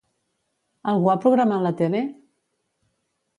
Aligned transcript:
Algú 0.93 1.11
ha 1.13 1.17
programat 1.25 1.67
la 1.67 1.73
tele? 1.83 2.01